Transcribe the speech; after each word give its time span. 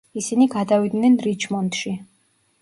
ისინი 0.19 0.45
გადავიდნენ 0.53 1.19
რიჩმონდში. 1.27 1.95